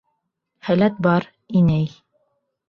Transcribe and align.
Һәләт 0.69 0.97
бар, 1.09 1.27
инәй. 1.61 1.87